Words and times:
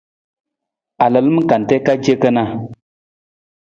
A 1.03 1.05
lalam 1.11 1.37
kante 1.49 1.75
ka 1.85 1.93
ce 2.03 2.13
kana. 2.21 2.43